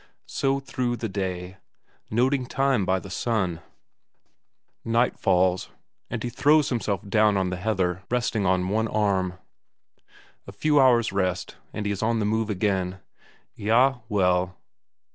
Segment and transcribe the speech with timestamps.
[0.25, 1.57] So through the day,
[2.09, 3.61] noting time by the sun;
[4.83, 5.69] night falls,
[6.09, 9.35] and he throws himself down on the heather, resting on one arm.
[10.47, 12.99] A few hours' rest, and he is on the move again:
[13.59, 14.57] "Eyah, well...."